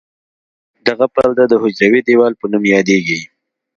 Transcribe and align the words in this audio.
دغه 0.87 1.05
پرده 1.13 1.43
د 1.47 1.53
حجروي 1.63 2.01
دیوال 2.07 2.33
په 2.37 2.45
نوم 2.51 2.63
یادیږي. 2.73 3.19